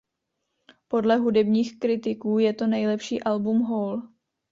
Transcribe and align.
Podle 0.87 1.17
hudebních 1.17 1.79
kritiků 1.79 2.39
je 2.39 2.53
to 2.53 2.67
nejlepší 2.67 3.23
album 3.23 3.59
Hole. 3.61 4.01